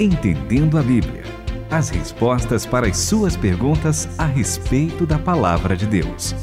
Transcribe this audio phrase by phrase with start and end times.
[0.00, 1.22] Entendendo a Bíblia.
[1.70, 6.34] As respostas para as suas perguntas a respeito da palavra de Deus.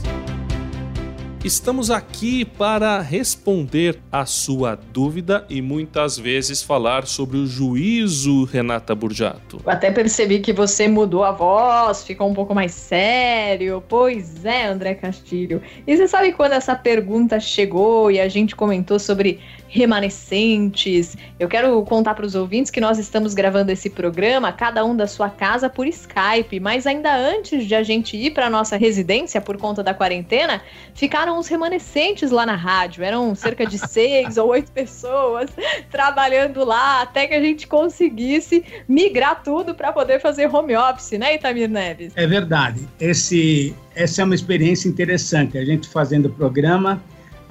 [1.43, 8.93] Estamos aqui para responder a sua dúvida e muitas vezes falar sobre o juízo, Renata
[8.95, 9.59] Burjato.
[9.65, 13.83] Eu até percebi que você mudou a voz, ficou um pouco mais sério.
[13.89, 15.61] Pois é, André Castilho.
[15.85, 21.15] E você sabe quando essa pergunta chegou e a gente comentou sobre remanescentes.
[21.39, 25.07] Eu quero contar para os ouvintes que nós estamos gravando esse programa, cada um da
[25.07, 29.57] sua casa por Skype, mas ainda antes de a gente ir para nossa residência por
[29.57, 30.61] conta da quarentena,
[30.93, 33.01] ficaram os remanescentes lá na rádio.
[33.01, 35.49] Eram cerca de seis ou oito pessoas
[35.89, 41.35] trabalhando lá até que a gente conseguisse migrar tudo para poder fazer home office, né,
[41.35, 42.11] Itamir Neves?
[42.17, 42.85] É verdade.
[42.99, 45.57] Esse, essa é uma experiência interessante.
[45.57, 47.01] A gente fazendo o programa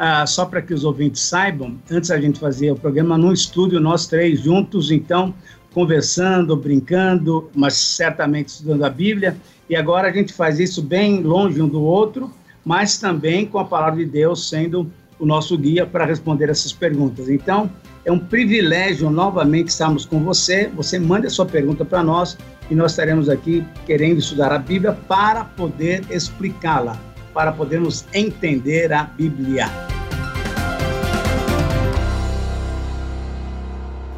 [0.02, 3.78] ah, só para que os ouvintes saibam, antes a gente fazia o programa num estúdio,
[3.78, 5.34] nós três juntos, então,
[5.74, 9.36] conversando, brincando, mas certamente estudando a Bíblia,
[9.68, 12.32] e agora a gente faz isso bem longe um do outro,
[12.64, 17.28] mas também com a palavra de Deus sendo o nosso guia para responder essas perguntas.
[17.28, 17.70] Então,
[18.02, 20.66] é um privilégio novamente estarmos com você.
[20.76, 22.38] Você manda a sua pergunta para nós
[22.70, 26.98] e nós estaremos aqui querendo estudar a Bíblia para poder explicá-la
[27.32, 29.68] para podermos entender a Bíblia.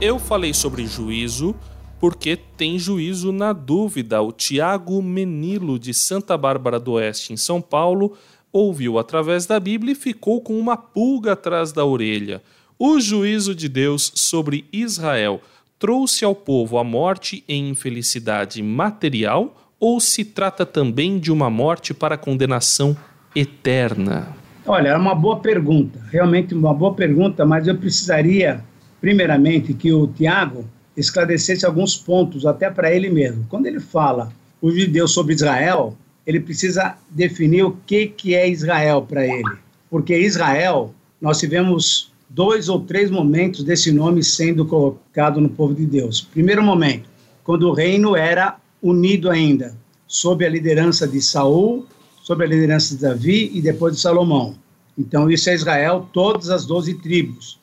[0.03, 1.55] Eu falei sobre juízo
[2.01, 4.21] porque tem juízo na dúvida.
[4.21, 8.17] O Tiago Menilo, de Santa Bárbara do Oeste, em São Paulo,
[8.53, 12.43] ouviu através da Bíblia e ficou com uma pulga atrás da orelha.
[12.77, 15.41] O juízo de Deus sobre Israel
[15.79, 21.95] trouxe ao povo a morte e infelicidade material ou se trata também de uma morte
[21.95, 22.97] para condenação
[23.37, 24.35] eterna?
[24.67, 28.65] Olha, é uma boa pergunta, realmente uma boa pergunta, mas eu precisaria,
[29.03, 30.65] primeiramente, que o Tiago
[30.97, 33.45] esclarecesse alguns pontos, até para ele mesmo.
[33.49, 39.03] Quando ele fala o judeu sobre Israel, ele precisa definir o que, que é Israel
[39.03, 39.59] para ele.
[39.91, 45.85] Porque Israel, nós tivemos dois ou três momentos desse nome sendo colocado no povo de
[45.85, 46.21] Deus.
[46.21, 47.11] Primeiro momento,
[47.43, 51.87] quando o reino era unido ainda, sob a liderança de Saul,
[52.23, 54.55] sob a liderança de Davi e depois de Salomão.
[54.97, 57.61] Então, isso é Israel, todas as doze tribos.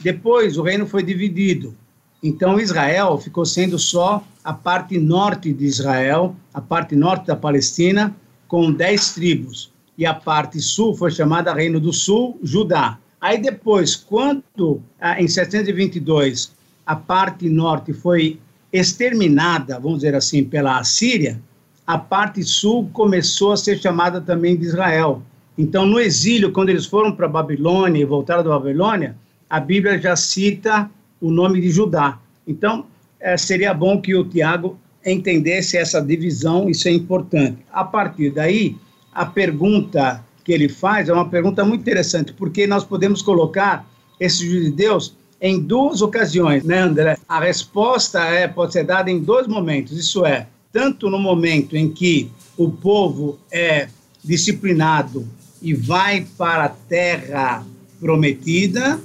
[0.00, 1.74] Depois, o reino foi dividido.
[2.22, 8.14] Então, Israel ficou sendo só a parte norte de Israel, a parte norte da Palestina,
[8.48, 9.72] com dez tribos.
[9.96, 12.98] E a parte sul foi chamada Reino do Sul, Judá.
[13.20, 16.52] Aí depois, quando ah, em 722
[16.86, 18.40] a parte norte foi
[18.72, 21.40] exterminada, vamos dizer assim, pela Assíria,
[21.86, 25.22] a parte sul começou a ser chamada também de Israel.
[25.58, 29.16] Então, no exílio, quando eles foram para Babilônia e voltaram da Babilônia,
[29.50, 30.88] a Bíblia já cita
[31.20, 32.20] o nome de Judá.
[32.46, 32.86] Então,
[33.18, 37.58] é, seria bom que o Tiago entendesse essa divisão, isso é importante.
[37.72, 38.76] A partir daí,
[39.12, 43.84] a pergunta que ele faz é uma pergunta muito interessante, porque nós podemos colocar
[44.20, 47.16] esse juízo de Deus em duas ocasiões, né, André?
[47.28, 51.90] A resposta é, pode ser dada em dois momentos, isso é, tanto no momento em
[51.90, 53.88] que o povo é
[54.22, 55.26] disciplinado
[55.62, 57.64] e vai para a terra
[57.98, 59.00] prometida,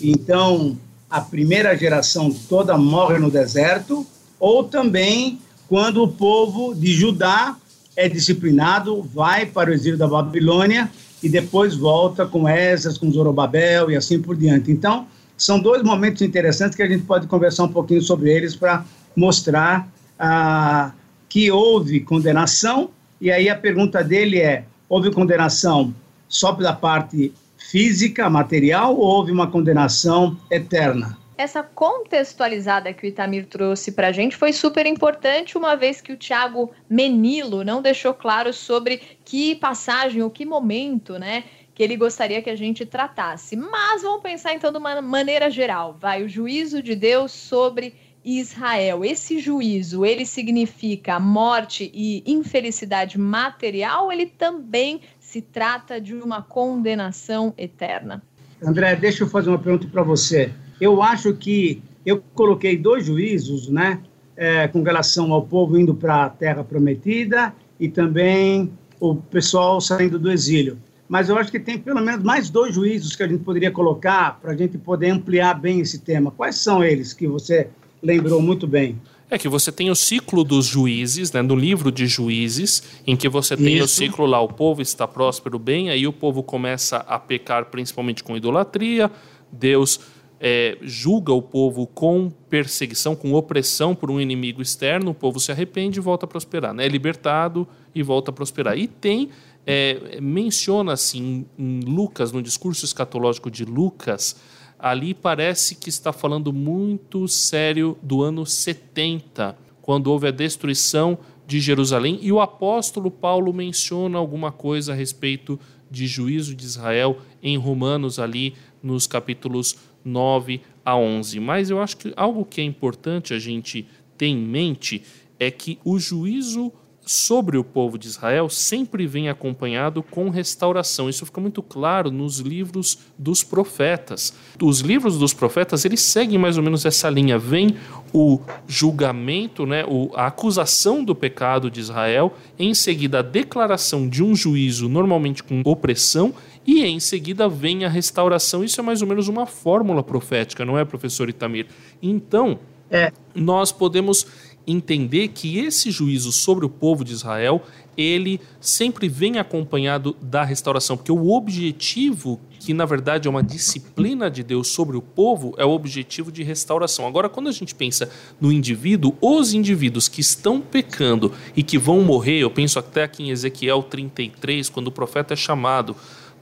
[0.00, 0.76] então
[1.10, 4.06] a primeira geração toda morre no deserto,
[4.38, 7.56] ou também quando o povo de Judá
[7.96, 10.90] é disciplinado, vai para o exílio da Babilônia
[11.22, 14.70] e depois volta com Esdras, com Zorobabel e assim por diante.
[14.70, 18.84] Então, são dois momentos interessantes que a gente pode conversar um pouquinho sobre eles para
[19.16, 19.88] mostrar
[20.18, 20.92] ah,
[21.28, 25.94] que houve condenação, e aí a pergunta dele é: houve condenação
[26.28, 27.32] só pela parte
[27.70, 31.18] física, material, ou houve uma condenação eterna?
[31.36, 36.12] Essa contextualizada que o Itamir trouxe para a gente foi super importante, uma vez que
[36.12, 41.96] o Tiago Menilo não deixou claro sobre que passagem ou que momento, né, que ele
[41.96, 43.54] gostaria que a gente tratasse.
[43.54, 45.96] Mas vamos pensar então de uma maneira geral.
[46.00, 47.94] Vai o juízo de Deus sobre
[48.24, 49.04] Israel.
[49.04, 57.52] Esse juízo, ele significa morte e infelicidade material, ele também se trata de uma condenação
[57.58, 58.22] eterna.
[58.62, 60.50] André, deixa eu fazer uma pergunta para você.
[60.80, 64.00] Eu acho que eu coloquei dois juízos, né,
[64.34, 70.18] é, com relação ao povo indo para a Terra Prometida e também o pessoal saindo
[70.18, 70.78] do exílio.
[71.06, 74.40] Mas eu acho que tem pelo menos mais dois juízos que a gente poderia colocar
[74.40, 76.30] para a gente poder ampliar bem esse tema.
[76.30, 77.68] Quais são eles que você
[78.02, 79.00] lembrou muito bem.
[79.30, 83.28] É que você tem o ciclo dos juízes, né, no livro de juízes, em que
[83.28, 83.84] você tem Isso.
[83.84, 88.24] o ciclo lá, o povo está próspero bem, aí o povo começa a pecar principalmente
[88.24, 89.10] com idolatria,
[89.52, 90.00] Deus
[90.40, 95.50] é, julga o povo com perseguição, com opressão por um inimigo externo, o povo se
[95.50, 96.72] arrepende e volta a prosperar.
[96.72, 96.86] Né?
[96.86, 98.78] É libertado e volta a prosperar.
[98.78, 99.30] E tem,
[99.66, 104.36] é, menciona assim, em Lucas, no discurso escatológico de Lucas,
[104.78, 111.60] ali parece que está falando muito sério do ano 70, quando houve a destruição de
[111.60, 115.58] Jerusalém, e o apóstolo Paulo menciona alguma coisa a respeito
[115.90, 121.40] de juízo de Israel em Romanos ali nos capítulos 9 a 11.
[121.40, 123.86] Mas eu acho que algo que é importante a gente
[124.16, 125.02] ter em mente
[125.40, 126.72] é que o juízo
[127.08, 131.08] sobre o povo de Israel sempre vem acompanhado com restauração.
[131.08, 134.34] Isso fica muito claro nos livros dos profetas.
[134.60, 137.38] Os livros dos profetas, eles seguem mais ou menos essa linha.
[137.38, 137.76] Vem
[138.12, 139.84] o julgamento, né,
[140.14, 145.62] a acusação do pecado de Israel, em seguida a declaração de um juízo, normalmente com
[145.64, 146.34] opressão,
[146.66, 148.62] e em seguida vem a restauração.
[148.62, 151.68] Isso é mais ou menos uma fórmula profética, não é, professor Itamir?
[152.02, 152.58] Então,
[152.90, 153.12] é.
[153.34, 154.26] nós podemos
[154.68, 157.62] entender que esse juízo sobre o povo de Israel,
[157.96, 164.30] ele sempre vem acompanhado da restauração, porque o objetivo, que na verdade é uma disciplina
[164.30, 167.06] de Deus sobre o povo, é o objetivo de restauração.
[167.06, 168.08] Agora, quando a gente pensa
[168.40, 173.24] no indivíduo, os indivíduos que estão pecando e que vão morrer, eu penso até aqui
[173.24, 175.96] em Ezequiel 33, quando o profeta é chamado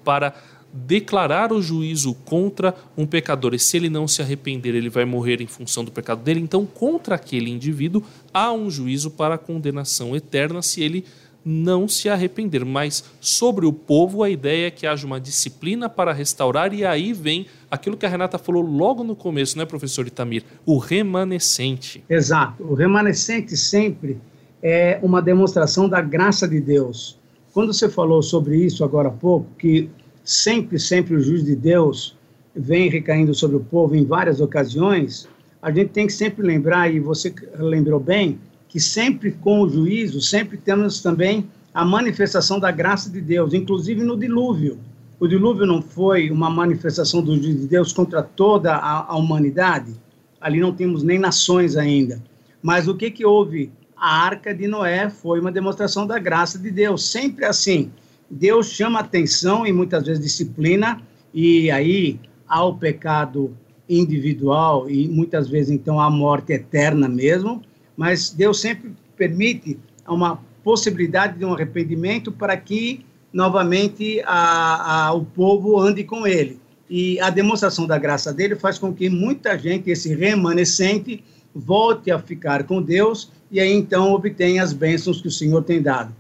[0.05, 0.35] para
[0.77, 5.41] declarar o juízo contra um pecador e se ele não se arrepender, ele vai morrer
[5.41, 6.41] em função do pecado dele.
[6.41, 8.03] Então, contra aquele indivíduo
[8.33, 11.05] há um juízo para condenação eterna se ele
[11.45, 12.65] não se arrepender.
[12.65, 17.13] Mas sobre o povo, a ideia é que haja uma disciplina para restaurar, e aí
[17.13, 20.43] vem aquilo que a Renata falou logo no começo, né, professor Itamir?
[20.67, 22.03] O remanescente.
[22.11, 22.65] Exato.
[22.65, 24.19] O remanescente sempre
[24.61, 27.17] é uma demonstração da graça de Deus.
[27.55, 29.89] Quando você falou sobre isso agora há pouco, que
[30.27, 32.17] sempre, sempre o juiz de Deus
[32.55, 35.29] vem recaindo sobre o povo em várias ocasiões,
[35.63, 38.39] a gente tem que sempre lembrar, e você lembrou bem,
[38.69, 44.03] que sempre com o juízo, sempre temos também a manifestação da graça de Deus, inclusive
[44.03, 44.79] no dilúvio.
[45.19, 49.95] O dilúvio não foi uma manifestação do juízo de Deus contra toda a, a humanidade?
[50.41, 52.23] Ali não temos nem nações ainda.
[52.63, 56.71] Mas o que, que houve a arca de Noé foi uma demonstração da graça de
[56.71, 57.11] Deus.
[57.11, 57.91] Sempre assim.
[58.31, 61.01] Deus chama atenção e muitas vezes disciplina,
[61.33, 62.19] e aí
[62.49, 63.57] há o pecado
[63.89, 67.63] individual e muitas vezes então a morte eterna mesmo,
[67.97, 75.25] mas Deus sempre permite uma possibilidade de um arrependimento para que novamente a, a, o
[75.25, 76.59] povo ande com ele.
[76.89, 81.23] E a demonstração da graça dele faz com que muita gente, esse remanescente,
[81.55, 85.81] volte a ficar com Deus e aí então obtém as bênçãos que o Senhor tem
[85.81, 86.15] dado.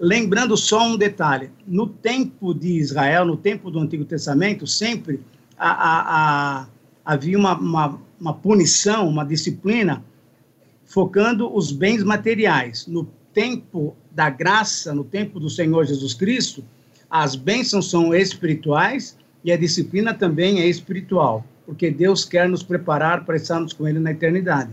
[0.00, 5.20] Lembrando só um detalhe: no tempo de Israel, no tempo do Antigo Testamento, sempre
[5.58, 6.66] a, a, a,
[7.04, 10.02] havia uma, uma, uma punição, uma disciplina
[10.86, 12.86] focando os bens materiais.
[12.86, 16.64] No tempo da graça, no tempo do Senhor Jesus Cristo,
[17.10, 23.26] as bênçãos são espirituais e a disciplina também é espiritual, porque Deus quer nos preparar
[23.26, 24.70] para estarmos com Ele na eternidade.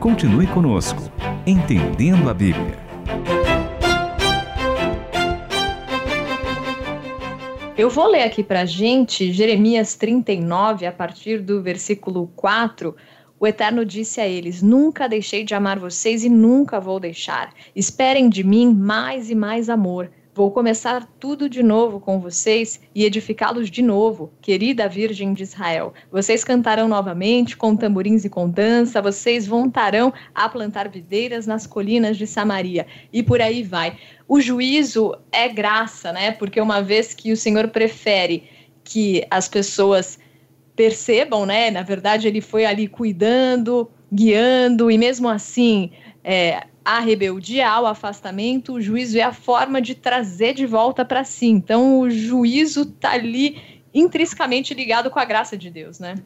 [0.00, 1.10] Continue conosco,
[1.46, 2.78] Entendendo a Bíblia.
[7.76, 12.96] Eu vou ler aqui para a gente Jeremias 39, a partir do versículo 4.
[13.38, 17.52] O Eterno disse a eles: Nunca deixei de amar vocês e nunca vou deixar.
[17.76, 20.10] Esperem de mim mais e mais amor.
[20.34, 25.94] Vou começar tudo de novo com vocês e edificá-los de novo, querida Virgem de Israel.
[26.10, 32.16] Vocês cantarão novamente com tamborins e com dança, vocês voltarão a plantar videiras nas colinas
[32.16, 32.84] de Samaria.
[33.12, 33.96] E por aí vai.
[34.26, 36.32] O juízo é graça, né?
[36.32, 38.42] Porque uma vez que o Senhor prefere
[38.82, 40.18] que as pessoas
[40.74, 41.70] percebam, né?
[41.70, 45.92] Na verdade, ele foi ali cuidando, guiando, e mesmo assim.
[46.24, 51.22] É, a rebeldia, ao afastamento, o juízo é a forma de trazer de volta para
[51.22, 51.46] si.
[51.46, 53.58] Então, o juízo está ali
[53.92, 56.16] intrinsecamente ligado com a graça de Deus, né?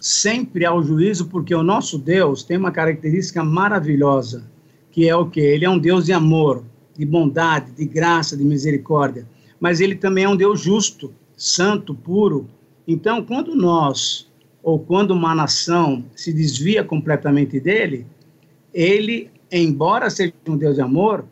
[0.00, 4.44] Sempre há o juízo, porque o nosso Deus tem uma característica maravilhosa,
[4.90, 5.40] que é o que?
[5.40, 6.64] Ele é um Deus de amor,
[6.96, 9.26] de bondade, de graça, de misericórdia.
[9.58, 12.48] Mas ele também é um Deus justo, santo, puro.
[12.86, 14.30] Então, quando nós,
[14.62, 18.06] ou quando uma nação se desvia completamente dele,
[18.72, 21.24] ele embora seja um Deus de amor,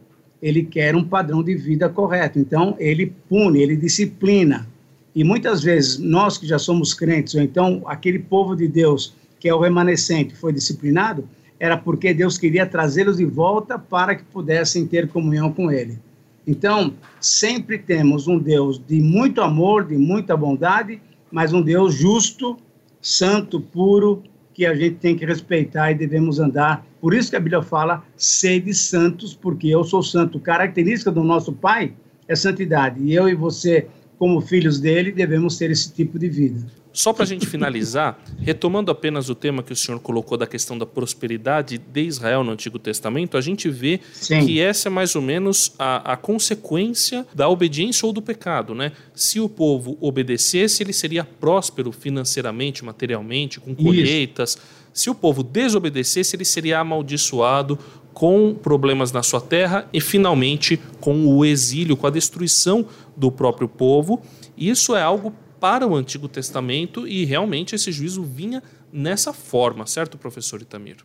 [0.42, 2.38] ele quer um padrão de vida correto.
[2.38, 4.66] Então, ele pune, ele disciplina.
[5.14, 9.48] E muitas vezes, nós que já somos crentes, ou então aquele povo de Deus que
[9.48, 11.28] é o remanescente foi disciplinado,
[11.60, 15.98] era porque Deus queria trazê-los de volta para que pudessem ter comunhão com Ele.
[16.46, 22.56] Então, sempre temos um Deus de muito amor, de muita bondade, mas um Deus justo,
[23.00, 24.24] santo, puro,
[24.58, 26.84] que a gente tem que respeitar e devemos andar.
[27.00, 30.40] Por isso que a Bíblia fala, sede santos, porque eu sou santo.
[30.40, 31.92] Característica do nosso Pai
[32.26, 33.00] é santidade.
[33.00, 33.86] E eu e você,
[34.18, 36.66] como filhos dele, devemos ter esse tipo de vida.
[36.92, 40.76] Só para a gente finalizar, retomando apenas o tema que o senhor colocou da questão
[40.76, 44.44] da prosperidade de Israel no Antigo Testamento, a gente vê Sim.
[44.44, 48.92] que essa é mais ou menos a, a, consequência da obediência ou do pecado, né?
[49.14, 54.50] Se o povo obedecesse, ele seria próspero financeiramente, materialmente, com colheitas.
[54.50, 54.78] Isso.
[54.92, 57.78] Se o povo desobedecesse, ele seria amaldiçoado
[58.12, 62.84] com problemas na sua terra e finalmente com o exílio, com a destruição
[63.16, 64.20] do próprio povo.
[64.56, 68.62] Isso é algo para o Antigo Testamento e realmente esse juízo vinha
[68.92, 70.96] nessa forma, certo, professor Itamir?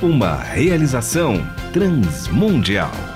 [0.00, 1.34] Uma realização
[1.72, 3.07] transmundial.